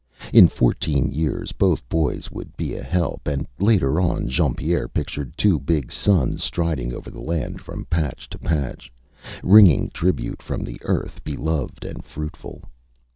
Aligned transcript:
In 0.33 0.47
fourteen 0.47 1.11
years 1.11 1.51
both 1.51 1.87
boys 1.87 2.31
would 2.31 2.57
be 2.57 2.73
a 2.75 2.81
help; 2.81 3.27
and, 3.27 3.45
later 3.59 3.99
on, 3.99 4.27
Jean 4.29 4.55
Pierre 4.55 4.87
pictured 4.87 5.37
two 5.37 5.59
big 5.59 5.91
sons 5.91 6.43
striding 6.43 6.91
over 6.91 7.11
the 7.11 7.21
land 7.21 7.61
from 7.61 7.85
patch 7.85 8.27
to 8.31 8.39
patch, 8.39 8.91
wringing 9.43 9.91
tribute 9.91 10.41
from 10.41 10.63
the 10.63 10.79
earth 10.85 11.23
beloved 11.23 11.85
and 11.85 12.03
fruitful. 12.03 12.63